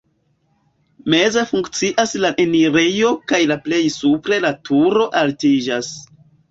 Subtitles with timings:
[1.13, 5.97] Meze funkcias la enirejo kaj la plej supre la turo altiĝas.